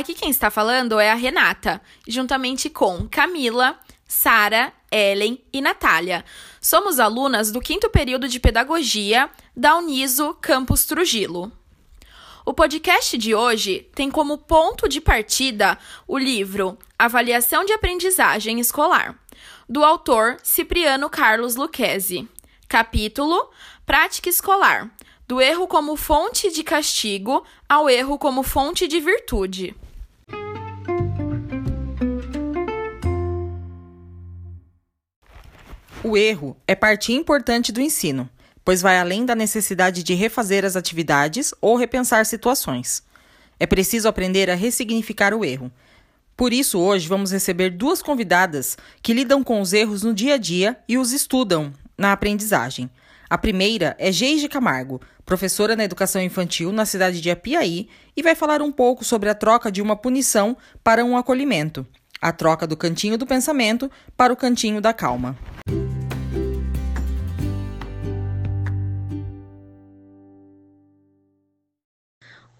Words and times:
Aqui 0.00 0.14
quem 0.14 0.30
está 0.30 0.50
falando 0.50 0.98
é 0.98 1.10
a 1.10 1.14
Renata, 1.14 1.78
juntamente 2.08 2.70
com 2.70 3.06
Camila, 3.06 3.78
Sara, 4.08 4.72
Ellen 4.90 5.44
e 5.52 5.60
Natália. 5.60 6.24
Somos 6.58 6.98
alunas 6.98 7.52
do 7.52 7.60
quinto 7.60 7.90
período 7.90 8.26
de 8.26 8.40
Pedagogia 8.40 9.28
da 9.54 9.76
Uniso 9.76 10.32
Campus 10.40 10.86
Trujillo. 10.86 11.52
O 12.46 12.54
podcast 12.54 13.18
de 13.18 13.34
hoje 13.34 13.90
tem 13.94 14.10
como 14.10 14.38
ponto 14.38 14.88
de 14.88 15.02
partida 15.02 15.78
o 16.08 16.16
livro 16.16 16.78
Avaliação 16.98 17.62
de 17.66 17.74
Aprendizagem 17.74 18.58
Escolar, 18.58 19.14
do 19.68 19.84
autor 19.84 20.38
Cipriano 20.42 21.10
Carlos 21.10 21.56
Lucchesi. 21.56 22.26
Capítulo 22.66 23.50
Prática 23.84 24.30
Escolar, 24.30 24.90
do 25.28 25.42
erro 25.42 25.66
como 25.66 25.94
fonte 25.94 26.50
de 26.50 26.64
castigo 26.64 27.44
ao 27.68 27.90
erro 27.90 28.18
como 28.18 28.42
fonte 28.42 28.88
de 28.88 28.98
virtude. 28.98 29.76
O 36.02 36.16
erro 36.16 36.56
é 36.66 36.74
parte 36.74 37.12
importante 37.12 37.70
do 37.70 37.80
ensino, 37.80 38.26
pois 38.64 38.80
vai 38.80 38.98
além 38.98 39.26
da 39.26 39.34
necessidade 39.34 40.02
de 40.02 40.14
refazer 40.14 40.64
as 40.64 40.74
atividades 40.74 41.52
ou 41.60 41.76
repensar 41.76 42.24
situações. 42.24 43.02
É 43.58 43.66
preciso 43.66 44.08
aprender 44.08 44.48
a 44.48 44.54
ressignificar 44.54 45.34
o 45.34 45.44
erro. 45.44 45.70
Por 46.34 46.54
isso, 46.54 46.78
hoje 46.78 47.06
vamos 47.06 47.32
receber 47.32 47.68
duas 47.68 48.00
convidadas 48.00 48.78
que 49.02 49.12
lidam 49.12 49.44
com 49.44 49.60
os 49.60 49.74
erros 49.74 50.02
no 50.02 50.14
dia 50.14 50.34
a 50.34 50.38
dia 50.38 50.78
e 50.88 50.96
os 50.96 51.12
estudam 51.12 51.70
na 51.98 52.12
aprendizagem. 52.12 52.88
A 53.28 53.36
primeira 53.36 53.94
é 53.98 54.10
Geise 54.10 54.48
Camargo, 54.48 55.02
professora 55.26 55.76
na 55.76 55.84
educação 55.84 56.22
infantil 56.22 56.72
na 56.72 56.86
cidade 56.86 57.20
de 57.20 57.30
Apiaí, 57.30 57.90
e 58.16 58.22
vai 58.22 58.34
falar 58.34 58.62
um 58.62 58.72
pouco 58.72 59.04
sobre 59.04 59.28
a 59.28 59.34
troca 59.34 59.70
de 59.70 59.82
uma 59.82 59.94
punição 59.94 60.56
para 60.82 61.04
um 61.04 61.14
acolhimento, 61.14 61.86
a 62.22 62.32
troca 62.32 62.66
do 62.66 62.74
cantinho 62.74 63.18
do 63.18 63.26
pensamento 63.26 63.90
para 64.16 64.32
o 64.32 64.36
cantinho 64.36 64.80
da 64.80 64.94
calma. 64.94 65.36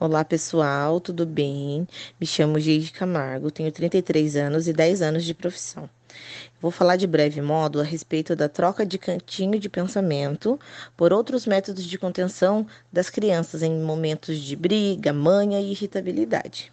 Olá 0.03 0.25
pessoal, 0.25 0.98
tudo 0.98 1.27
bem? 1.27 1.87
Me 2.19 2.27
chamo 2.27 2.59
Geide 2.59 2.91
Camargo, 2.91 3.51
tenho 3.51 3.70
33 3.70 4.34
anos 4.34 4.67
e 4.67 4.73
10 4.73 5.03
anos 5.03 5.27
de 5.27 5.34
profissão. 5.34 5.91
Vou 6.59 6.70
falar 6.70 6.97
de 6.97 7.07
breve 7.07 7.42
modo 7.42 7.79
a 7.79 7.84
respeito 7.84 8.34
da 8.34 8.48
troca 8.48 8.87
de 8.87 8.97
cantinho 8.97 9.61
de 9.61 9.69
pensamento 9.69 10.59
por 10.97 11.12
outros 11.12 11.45
métodos 11.45 11.84
de 11.84 11.98
contenção 11.98 12.67
das 12.91 13.11
crianças 13.11 13.62
em 13.62 13.79
momentos 13.79 14.39
de 14.39 14.57
briga, 14.57 15.12
manha 15.12 15.61
e 15.61 15.73
irritabilidade. 15.73 16.73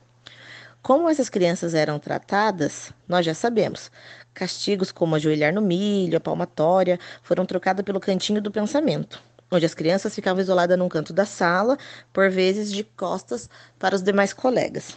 Como 0.81 1.09
essas 1.09 1.27
crianças 1.27 1.73
eram 1.73 1.99
tratadas, 1.99 2.93
nós 3.09 3.25
já 3.25 3.33
sabemos. 3.33 3.91
Castigos 4.33 4.89
como 4.89 5.15
ajoelhar 5.15 5.53
no 5.53 5.61
milho, 5.61 6.15
a 6.15 6.21
palmatória, 6.21 6.97
foram 7.21 7.45
trocados 7.45 7.83
pelo 7.83 7.99
cantinho 7.99 8.41
do 8.41 8.49
pensamento, 8.49 9.21
onde 9.51 9.65
as 9.65 9.73
crianças 9.73 10.13
ficavam 10.13 10.41
isoladas 10.41 10.77
num 10.77 10.89
canto 10.89 11.13
da 11.13 11.25
sala, 11.25 11.77
por 12.11 12.29
vezes 12.29 12.71
de 12.71 12.83
costas 12.83 13.49
para 13.79 13.95
os 13.95 14.01
demais 14.01 14.33
colegas. 14.33 14.95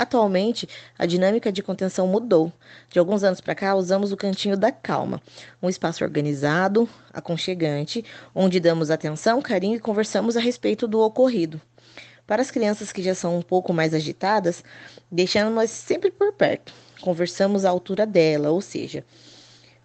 Atualmente, 0.00 0.66
a 0.98 1.04
dinâmica 1.04 1.52
de 1.52 1.62
contenção 1.62 2.06
mudou. 2.06 2.50
De 2.88 2.98
alguns 2.98 3.22
anos 3.22 3.38
para 3.38 3.54
cá, 3.54 3.74
usamos 3.74 4.12
o 4.12 4.16
Cantinho 4.16 4.56
da 4.56 4.72
Calma, 4.72 5.20
um 5.62 5.68
espaço 5.68 6.02
organizado, 6.02 6.88
aconchegante, 7.12 8.02
onde 8.34 8.58
damos 8.58 8.90
atenção, 8.90 9.42
carinho 9.42 9.76
e 9.76 9.78
conversamos 9.78 10.38
a 10.38 10.40
respeito 10.40 10.88
do 10.88 11.00
ocorrido. 11.00 11.60
Para 12.26 12.40
as 12.40 12.50
crianças 12.50 12.92
que 12.92 13.02
já 13.02 13.14
são 13.14 13.36
um 13.36 13.42
pouco 13.42 13.74
mais 13.74 13.92
agitadas, 13.92 14.64
deixamos-as 15.12 15.70
sempre 15.70 16.10
por 16.10 16.32
perto. 16.32 16.72
Conversamos 17.02 17.66
à 17.66 17.70
altura 17.70 18.06
dela, 18.06 18.50
ou 18.50 18.62
seja, 18.62 19.04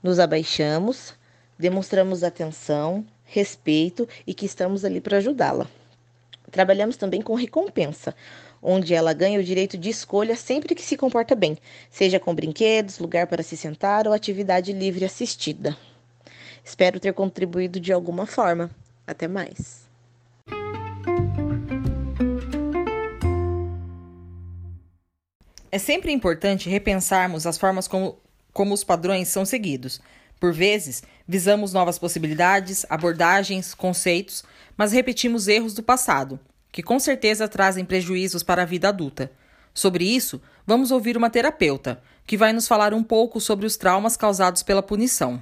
nos 0.02 0.18
abaixamos, 0.18 1.14
demonstramos 1.60 2.24
atenção, 2.24 3.06
respeito 3.26 4.08
e 4.26 4.34
que 4.34 4.46
estamos 4.46 4.86
ali 4.86 5.02
para 5.02 5.18
ajudá-la. 5.18 5.68
Trabalhamos 6.52 6.96
também 6.96 7.22
com 7.22 7.34
recompensa, 7.36 8.16
onde 8.62 8.94
ela 8.94 9.14
ganha 9.14 9.40
o 9.40 9.44
direito 9.44 9.78
de 9.78 9.90
escolha 9.90 10.36
sempre 10.36 10.74
que 10.74 10.82
se 10.82 10.96
comporta 10.96 11.36
bem, 11.36 11.58
seja 11.90 12.20
com 12.20 12.34
brinquedos, 12.34 13.00
lugar 13.00 13.28
para 13.28 13.44
se 13.44 13.58
sentar 13.58 14.08
ou 14.08 14.14
atividade 14.14 14.72
livre 14.72 15.06
assistida. 15.06 15.76
Espero 16.64 17.00
ter 17.00 17.14
contribuído 17.14 17.80
de 17.80 17.94
alguma 17.94 18.26
forma. 18.26 18.72
Até 19.06 19.28
mais. 19.28 19.86
É 25.72 25.78
sempre 25.78 26.12
importante 26.12 26.70
repensarmos 26.70 27.46
as 27.46 27.58
formas 27.58 27.88
como, 27.88 28.18
como 28.54 28.74
os 28.74 28.84
padrões 28.84 29.28
são 29.28 29.46
seguidos. 29.46 30.00
Por 30.40 30.54
vezes, 30.54 31.04
visamos 31.28 31.74
novas 31.74 31.98
possibilidades, 31.98 32.86
abordagens, 32.90 33.74
conceitos, 33.74 34.44
mas 34.78 34.92
repetimos 34.92 35.48
erros 35.48 35.74
do 35.74 35.82
passado, 35.82 36.40
que 36.72 36.84
com 36.84 37.00
certeza 37.00 37.48
trazem 37.48 37.86
prejuízos 37.86 38.44
para 38.44 38.64
a 38.64 38.66
vida 38.66 38.90
adulta. 38.90 39.32
Sobre 39.74 40.06
isso, 40.06 40.42
vamos 40.66 40.92
ouvir 40.92 41.18
uma 41.18 41.30
terapeuta, 41.30 42.02
que 42.26 42.38
vai 42.38 42.52
nos 42.52 42.68
falar 42.68 42.94
um 42.94 43.04
pouco 43.04 43.40
sobre 43.40 43.66
os 43.66 43.78
traumas 43.78 44.18
causados 44.18 44.64
pela 44.64 44.84
punição. 44.84 45.42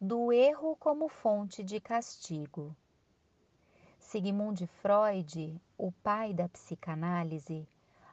Do 0.00 0.32
erro 0.32 0.76
como 0.78 1.08
fonte 1.08 1.62
de 1.62 1.80
castigo. 1.80 2.76
Sigmund 4.14 4.64
Freud, 4.80 5.60
o 5.76 5.90
pai 5.90 6.32
da 6.32 6.48
psicanálise, 6.48 7.66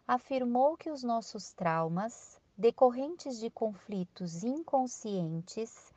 afirmou 0.08 0.76
que 0.76 0.90
os 0.90 1.04
nossos 1.04 1.54
traumas 1.54 2.42
decorrentes 2.58 3.40
de 3.40 3.52
conflitos 3.52 4.44
inconscientes 4.44 5.94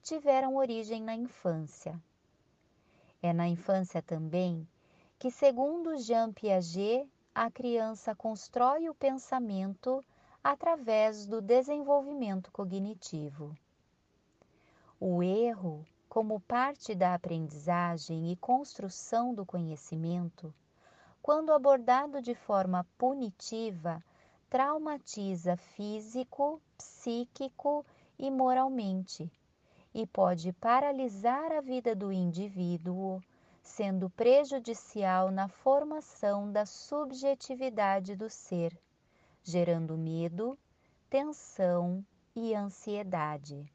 tiveram 0.00 0.54
origem 0.54 1.02
na 1.02 1.16
infância. 1.16 2.00
É 3.20 3.32
na 3.32 3.48
infância 3.48 4.00
também 4.00 4.64
que, 5.18 5.28
segundo 5.28 5.98
Jean 5.98 6.32
Piaget, 6.32 7.10
a 7.34 7.50
criança 7.50 8.14
constrói 8.14 8.88
o 8.88 8.94
pensamento 8.94 10.04
através 10.40 11.26
do 11.26 11.40
desenvolvimento 11.40 12.52
cognitivo. 12.52 13.58
O 15.00 15.20
erro, 15.20 15.84
como 16.08 16.40
parte 16.40 16.94
da 16.94 17.14
aprendizagem 17.14 18.32
e 18.32 18.36
construção 18.36 19.34
do 19.34 19.44
conhecimento, 19.44 20.52
quando 21.20 21.52
abordado 21.52 22.22
de 22.22 22.34
forma 22.34 22.86
punitiva, 22.96 24.02
traumatiza 24.48 25.56
físico, 25.56 26.60
psíquico 26.76 27.84
e 28.18 28.30
moralmente 28.30 29.30
e 29.94 30.06
pode 30.06 30.52
paralisar 30.52 31.52
a 31.52 31.60
vida 31.60 31.94
do 31.94 32.12
indivíduo, 32.12 33.20
sendo 33.62 34.08
prejudicial 34.10 35.30
na 35.30 35.48
formação 35.48 36.50
da 36.50 36.64
subjetividade 36.64 38.16
do 38.16 38.30
ser, 38.30 38.78
gerando 39.42 39.98
medo, 39.98 40.58
tensão 41.10 42.04
e 42.34 42.54
ansiedade. 42.54 43.70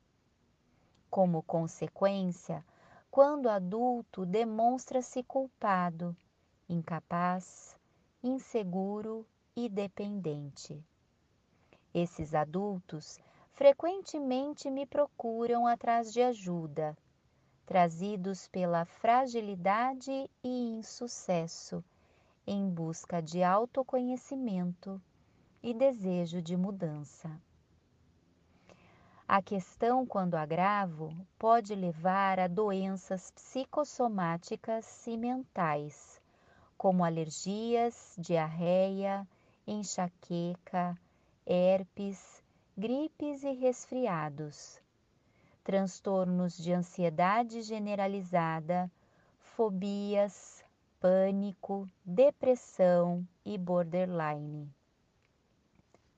Como 1.13 1.43
consequência, 1.43 2.65
quando 3.11 3.47
adulto 3.47 4.25
demonstra-se 4.25 5.21
culpado, 5.21 6.17
incapaz, 6.67 7.77
inseguro 8.23 9.23
e 9.55 9.69
dependente. 9.69 10.83
Esses 11.93 12.33
adultos 12.33 13.19
frequentemente 13.51 14.71
me 14.71 14.87
procuram 14.87 15.67
atrás 15.67 16.11
de 16.11 16.19
ajuda, 16.19 16.97
trazidos 17.63 18.47
pela 18.47 18.83
fragilidade 18.83 20.27
e 20.43 20.49
insucesso, 20.79 21.83
em 22.47 22.67
busca 22.67 23.21
de 23.21 23.43
autoconhecimento 23.43 24.99
e 25.61 25.75
desejo 25.75 26.41
de 26.41 26.57
mudança. 26.57 27.29
A 29.35 29.41
questão, 29.41 30.05
quando 30.05 30.35
agravo, 30.35 31.11
pode 31.39 31.73
levar 31.73 32.39
a 32.39 32.47
doenças 32.47 33.31
psicossomáticas 33.31 35.07
e 35.07 35.17
mentais, 35.17 36.21
como 36.77 37.03
alergias, 37.03 38.13
diarreia, 38.15 39.27
enxaqueca, 39.65 40.95
herpes, 41.47 42.43
gripes 42.77 43.41
e 43.43 43.53
resfriados, 43.53 44.79
transtornos 45.63 46.55
de 46.55 46.71
ansiedade 46.71 47.63
generalizada, 47.63 48.87
fobias, 49.39 50.63
pânico, 50.99 51.89
depressão 52.05 53.27
e 53.43 53.57
borderline. 53.57 54.71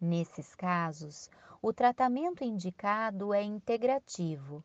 Nesses 0.02 0.54
casos, 0.54 1.30
o 1.68 1.74
tratamento 1.74 2.44
indicado 2.44 3.34
é 3.34 3.42
integrativo, 3.42 4.64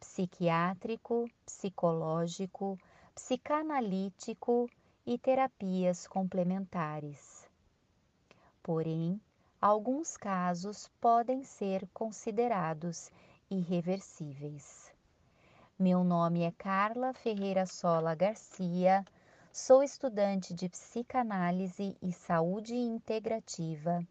psiquiátrico, 0.00 1.28
psicológico, 1.44 2.78
psicanalítico 3.14 4.66
e 5.04 5.18
terapias 5.18 6.06
complementares. 6.06 7.46
Porém, 8.62 9.20
alguns 9.60 10.16
casos 10.16 10.90
podem 10.98 11.44
ser 11.44 11.86
considerados 11.92 13.10
irreversíveis. 13.50 14.90
Meu 15.78 16.02
nome 16.02 16.44
é 16.44 16.52
Carla 16.52 17.12
Ferreira 17.12 17.66
Sola 17.66 18.14
Garcia, 18.14 19.04
sou 19.52 19.82
estudante 19.82 20.54
de 20.54 20.66
psicanálise 20.70 21.94
e 22.00 22.10
saúde 22.10 22.74
integrativa, 22.74 24.02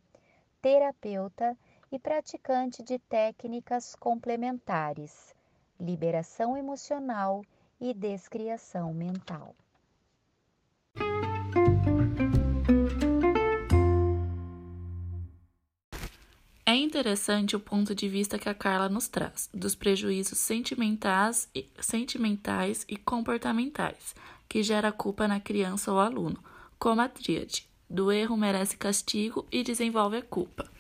terapeuta 0.62 1.58
e 1.58 1.71
praticante 2.00 2.82
de 2.82 2.98
técnicas 2.98 3.96
complementares, 3.96 5.36
liberação 5.80 6.56
emocional 6.56 7.44
e 7.80 7.94
descriação 7.94 8.94
mental. 8.94 9.56
É 16.66 16.76
interessante 16.76 17.54
o 17.54 17.60
ponto 17.60 17.94
de 17.94 18.08
vista 18.08 18.40
que 18.40 18.48
a 18.48 18.54
Carla 18.54 18.88
nos 18.88 19.10
traz, 19.10 19.50
dos 19.54 19.76
prejuízos 19.76 20.38
sentimentais 20.38 21.50
e, 21.54 21.70
sentimentais 21.82 22.86
e 22.88 22.96
comportamentais, 22.96 24.16
que 24.48 24.64
gera 24.64 24.90
culpa 24.90 25.28
na 25.28 25.42
criança 25.42 25.92
ou 25.92 26.00
aluno, 26.00 26.42
como 26.80 27.02
a 27.02 27.10
tríade, 27.10 27.68
do 27.90 28.10
erro 28.10 28.38
merece 28.38 28.78
castigo 28.78 29.46
e 29.52 29.64
desenvolve 29.64 30.16
a 30.16 30.22
culpa. 30.22 30.71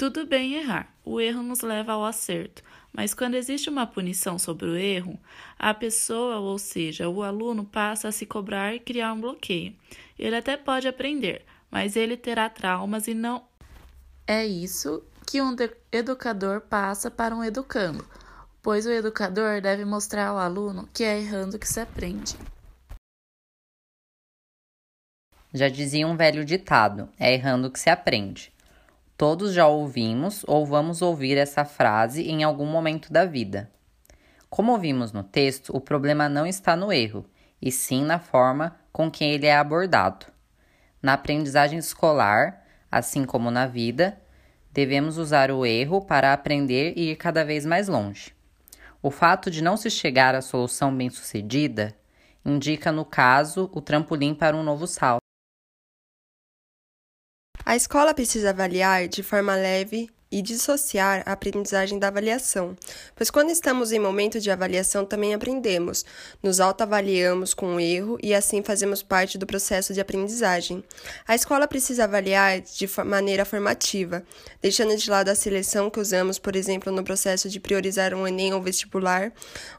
Tudo 0.00 0.24
bem 0.24 0.54
errar, 0.54 0.88
o 1.04 1.20
erro 1.20 1.42
nos 1.42 1.60
leva 1.60 1.92
ao 1.92 2.06
acerto, 2.06 2.62
mas 2.90 3.12
quando 3.12 3.34
existe 3.34 3.68
uma 3.68 3.86
punição 3.86 4.38
sobre 4.38 4.66
o 4.66 4.74
erro, 4.74 5.20
a 5.58 5.74
pessoa, 5.74 6.38
ou 6.38 6.58
seja, 6.58 7.06
o 7.06 7.22
aluno, 7.22 7.66
passa 7.66 8.08
a 8.08 8.12
se 8.12 8.24
cobrar 8.24 8.74
e 8.74 8.80
criar 8.80 9.12
um 9.12 9.20
bloqueio. 9.20 9.76
Ele 10.18 10.34
até 10.34 10.56
pode 10.56 10.88
aprender, 10.88 11.44
mas 11.70 11.96
ele 11.96 12.16
terá 12.16 12.48
traumas 12.48 13.08
e 13.08 13.12
não. 13.12 13.44
É 14.26 14.46
isso 14.46 15.04
que 15.26 15.42
um 15.42 15.54
educador 15.92 16.62
passa 16.62 17.10
para 17.10 17.36
um 17.36 17.44
educando, 17.44 18.02
pois 18.62 18.86
o 18.86 18.90
educador 18.90 19.60
deve 19.60 19.84
mostrar 19.84 20.28
ao 20.28 20.38
aluno 20.38 20.88
que 20.94 21.04
é 21.04 21.20
errando 21.20 21.58
que 21.58 21.68
se 21.68 21.78
aprende. 21.78 22.38
Já 25.52 25.68
dizia 25.68 26.06
um 26.06 26.16
velho 26.16 26.42
ditado: 26.42 27.06
é 27.18 27.34
errando 27.34 27.70
que 27.70 27.78
se 27.78 27.90
aprende. 27.90 28.50
Todos 29.20 29.52
já 29.52 29.66
ouvimos 29.66 30.46
ou 30.46 30.64
vamos 30.64 31.02
ouvir 31.02 31.36
essa 31.36 31.62
frase 31.62 32.22
em 32.22 32.42
algum 32.42 32.64
momento 32.64 33.12
da 33.12 33.26
vida. 33.26 33.70
Como 34.48 34.72
ouvimos 34.72 35.12
no 35.12 35.22
texto, 35.22 35.76
o 35.76 35.78
problema 35.78 36.26
não 36.26 36.46
está 36.46 36.74
no 36.74 36.90
erro, 36.90 37.26
e 37.60 37.70
sim 37.70 38.02
na 38.02 38.18
forma 38.18 38.76
com 38.90 39.10
que 39.10 39.22
ele 39.22 39.44
é 39.44 39.54
abordado. 39.54 40.24
Na 41.02 41.12
aprendizagem 41.12 41.78
escolar, 41.78 42.64
assim 42.90 43.26
como 43.26 43.50
na 43.50 43.66
vida, 43.66 44.18
devemos 44.72 45.18
usar 45.18 45.50
o 45.50 45.66
erro 45.66 46.00
para 46.00 46.32
aprender 46.32 46.94
e 46.96 47.10
ir 47.10 47.16
cada 47.16 47.44
vez 47.44 47.66
mais 47.66 47.88
longe. 47.88 48.34
O 49.02 49.10
fato 49.10 49.50
de 49.50 49.62
não 49.62 49.76
se 49.76 49.90
chegar 49.90 50.34
à 50.34 50.40
solução 50.40 50.96
bem-sucedida 50.96 51.94
indica, 52.42 52.90
no 52.90 53.04
caso, 53.04 53.68
o 53.74 53.82
trampolim 53.82 54.34
para 54.34 54.56
um 54.56 54.62
novo 54.62 54.86
salto. 54.86 55.19
A 57.70 57.76
escola 57.76 58.12
precisa 58.12 58.50
avaliar 58.50 59.06
de 59.06 59.22
forma 59.22 59.54
leve 59.54 60.10
e 60.32 60.40
dissociar 60.40 61.22
a 61.26 61.32
aprendizagem 61.32 61.98
da 61.98 62.08
avaliação, 62.08 62.76
pois 63.16 63.30
quando 63.30 63.50
estamos 63.50 63.90
em 63.90 63.98
momento 63.98 64.38
de 64.38 64.50
avaliação 64.50 65.04
também 65.04 65.34
aprendemos, 65.34 66.04
nos 66.40 66.60
autoavaliamos 66.60 67.52
com 67.52 67.74
o 67.74 67.80
erro 67.80 68.16
e 68.22 68.32
assim 68.32 68.62
fazemos 68.62 69.02
parte 69.02 69.36
do 69.36 69.46
processo 69.46 69.92
de 69.92 70.00
aprendizagem. 70.00 70.84
A 71.26 71.34
escola 71.34 71.66
precisa 71.66 72.04
avaliar 72.04 72.60
de 72.60 72.88
maneira 73.04 73.44
formativa, 73.44 74.22
deixando 74.62 74.96
de 74.96 75.10
lado 75.10 75.30
a 75.30 75.34
seleção 75.34 75.90
que 75.90 75.98
usamos, 75.98 76.38
por 76.38 76.54
exemplo, 76.54 76.92
no 76.92 77.02
processo 77.02 77.48
de 77.48 77.58
priorizar 77.58 78.14
um 78.14 78.26
Enem 78.26 78.54
ou 78.54 78.62
vestibular, 78.62 79.32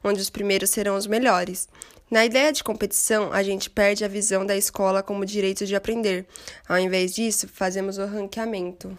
onde 0.03 0.19
os 0.19 0.29
primeiros 0.29 0.69
serão 0.69 0.97
os 0.97 1.07
melhores. 1.07 1.69
Na 2.09 2.25
ideia 2.25 2.51
de 2.51 2.61
competição, 2.61 3.31
a 3.31 3.41
gente 3.41 3.69
perde 3.69 4.03
a 4.03 4.07
visão 4.09 4.45
da 4.45 4.57
escola 4.57 5.01
como 5.01 5.25
direito 5.25 5.65
de 5.65 5.77
aprender. 5.77 6.25
Ao 6.67 6.77
invés 6.77 7.15
disso, 7.15 7.47
fazemos 7.47 7.97
o 7.97 8.05
ranqueamento. 8.05 8.97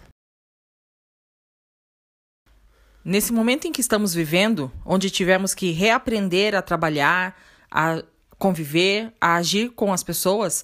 Nesse 3.05 3.33
momento 3.33 3.67
em 3.67 3.73
que 3.73 3.81
estamos 3.81 4.15
vivendo, 4.15 4.71
onde 4.87 5.11
tivemos 5.11 5.55
que 5.55 5.73
reaprender 5.73 6.55
a 6.55 6.63
trabalhar, 6.63 7.37
a 7.69 8.01
conviver, 8.39 9.13
a 9.21 9.35
agir 9.35 9.71
com 9.71 9.93
as 9.93 10.05
pessoas, 10.05 10.63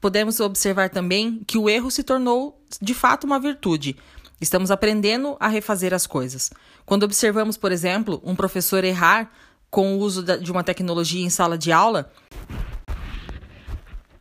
podemos 0.00 0.40
observar 0.40 0.90
também 0.90 1.42
que 1.46 1.56
o 1.56 1.70
erro 1.70 1.90
se 1.90 2.02
tornou 2.02 2.60
de 2.82 2.92
fato 2.92 3.24
uma 3.24 3.38
virtude. 3.38 3.96
Estamos 4.40 4.72
aprendendo 4.72 5.36
a 5.38 5.46
refazer 5.46 5.94
as 5.94 6.08
coisas. 6.08 6.50
Quando 6.84 7.04
observamos, 7.04 7.56
por 7.56 7.70
exemplo, 7.70 8.20
um 8.24 8.34
professor 8.34 8.82
errar, 8.82 9.30
com 9.70 9.94
o 9.94 9.98
uso 9.98 10.22
de 10.22 10.50
uma 10.50 10.64
tecnologia 10.64 11.24
em 11.24 11.30
sala 11.30 11.56
de 11.56 11.70
aula, 11.70 12.10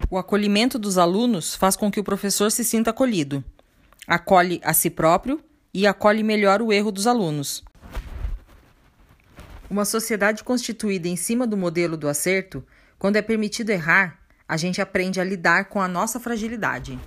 o 0.09 0.17
acolhimento 0.17 0.77
dos 0.77 0.97
alunos 0.97 1.55
faz 1.55 1.75
com 1.75 1.89
que 1.89 1.99
o 1.99 2.03
professor 2.03 2.51
se 2.51 2.63
sinta 2.63 2.91
acolhido, 2.91 3.43
acolhe 4.07 4.61
a 4.63 4.73
si 4.73 4.89
próprio 4.89 5.41
e 5.75 5.85
acolhe 5.85 6.23
melhor 6.23 6.61
o 6.61 6.71
erro 6.71 6.89
dos 6.89 7.05
alunos. 7.05 7.61
Uma 9.69 9.83
sociedade 9.83 10.41
constituída 10.41 11.09
em 11.09 11.17
cima 11.17 11.45
do 11.45 11.57
modelo 11.57 11.97
do 11.97 12.07
acerto, 12.07 12.65
quando 12.97 13.17
é 13.17 13.21
permitido 13.21 13.71
errar, 13.71 14.25
a 14.47 14.55
gente 14.55 14.81
aprende 14.81 15.19
a 15.19 15.23
lidar 15.25 15.65
com 15.65 15.81
a 15.81 15.87
nossa 15.89 16.17
fragilidade. 16.17 16.97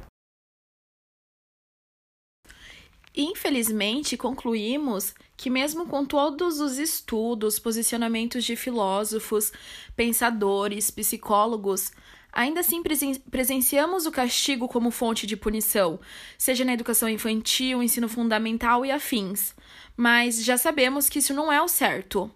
Infelizmente, 3.16 4.18
concluímos 4.18 5.14
que, 5.34 5.48
mesmo 5.48 5.86
com 5.86 6.04
todos 6.04 6.60
os 6.60 6.76
estudos, 6.76 7.58
posicionamentos 7.58 8.44
de 8.44 8.54
filósofos, 8.54 9.50
pensadores, 9.96 10.90
psicólogos, 10.90 11.90
ainda 12.38 12.60
assim 12.60 12.84
presen 12.84 13.16
presenciamos 13.16 14.06
o 14.06 14.12
castigo 14.12 14.68
como 14.68 14.92
fonte 14.92 15.26
de 15.26 15.36
punição, 15.36 15.98
seja 16.38 16.64
na 16.64 16.72
educação 16.72 17.08
infantil, 17.08 17.82
ensino 17.82 18.08
fundamental 18.08 18.86
e 18.86 18.92
afins. 18.92 19.56
Mas 19.96 20.44
já 20.44 20.56
sabemos 20.56 21.08
que 21.08 21.18
isso 21.18 21.34
não 21.34 21.52
é 21.52 21.60
o 21.60 21.66
certo. 21.66 22.30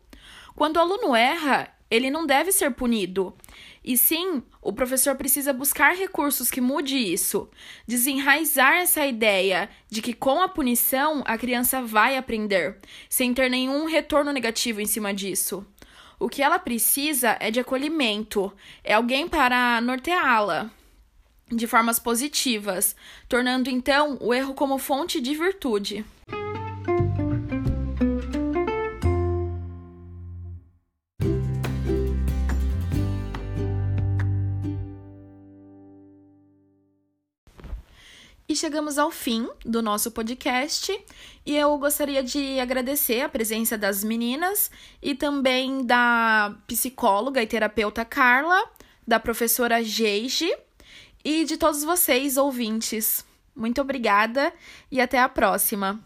Quando 0.56 0.76
o 0.76 0.80
aluno 0.80 1.14
erra, 1.14 1.72
ele 1.88 2.10
não 2.10 2.26
deve 2.26 2.50
ser 2.50 2.72
punido. 2.72 3.32
E 3.84 3.96
sim, 3.96 4.42
o 4.60 4.72
professor 4.72 5.14
precisa 5.14 5.52
buscar 5.52 5.94
recursos 5.94 6.50
que 6.50 6.60
mude 6.60 6.96
isso, 6.96 7.48
desenraizar 7.86 8.74
essa 8.74 9.06
ideia 9.06 9.70
de 9.88 10.02
que 10.02 10.12
com 10.12 10.40
a 10.40 10.48
punição 10.48 11.22
a 11.24 11.38
criança 11.38 11.80
vai 11.80 12.16
aprender, 12.16 12.78
sem 13.08 13.32
ter 13.32 13.48
nenhum 13.48 13.84
retorno 13.84 14.32
negativo 14.32 14.80
em 14.80 14.86
cima 14.86 15.14
disso. 15.14 15.64
O 16.22 16.28
que 16.28 16.40
ela 16.40 16.56
precisa 16.56 17.36
é 17.40 17.50
de 17.50 17.58
acolhimento, 17.58 18.52
é 18.84 18.94
alguém 18.94 19.26
para 19.26 19.80
norteá-la 19.80 20.70
de 21.50 21.66
formas 21.66 21.98
positivas, 21.98 22.94
tornando 23.28 23.68
então 23.68 24.16
o 24.20 24.32
erro 24.32 24.54
como 24.54 24.78
fonte 24.78 25.20
de 25.20 25.34
virtude. 25.34 26.06
E 38.52 38.54
chegamos 38.54 38.98
ao 38.98 39.10
fim 39.10 39.48
do 39.64 39.80
nosso 39.80 40.10
podcast 40.10 40.92
e 41.46 41.56
eu 41.56 41.78
gostaria 41.78 42.22
de 42.22 42.60
agradecer 42.60 43.22
a 43.22 43.28
presença 43.30 43.78
das 43.78 44.04
meninas 44.04 44.70
e 45.00 45.14
também 45.14 45.86
da 45.86 46.54
psicóloga 46.66 47.42
e 47.42 47.46
terapeuta 47.46 48.04
Carla, 48.04 48.62
da 49.08 49.18
professora 49.18 49.82
Geige 49.82 50.54
e 51.24 51.46
de 51.46 51.56
todos 51.56 51.82
vocês 51.82 52.36
ouvintes. 52.36 53.24
Muito 53.56 53.80
obrigada 53.80 54.52
e 54.90 55.00
até 55.00 55.18
a 55.18 55.30
próxima! 55.30 55.98